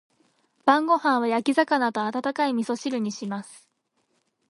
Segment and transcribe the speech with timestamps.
[0.65, 3.69] 晩ご飯は焼き魚と温かい味噌汁にします。